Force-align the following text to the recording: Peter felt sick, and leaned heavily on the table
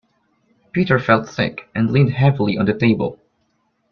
Peter 0.71 0.97
felt 0.97 1.27
sick, 1.27 1.69
and 1.75 1.91
leaned 1.91 2.09
heavily 2.11 2.57
on 2.57 2.65
the 2.65 2.73
table 2.73 3.19